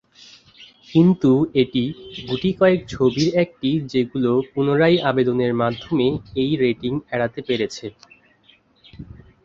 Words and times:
কিন্তু 0.89 1.31
এটি 1.61 1.83
গুটিকয়েক 2.27 2.79
ছবির 2.93 3.29
একটি 3.43 3.69
যেগুলো 3.91 4.31
পুনরায় 4.51 4.97
আবেদনের 5.09 5.53
মাধ্যমে 5.61 6.07
এই 6.35 6.51
রেটিং 6.63 6.93
এড়াতে 7.11 7.39
পেরেছে। 7.47 7.85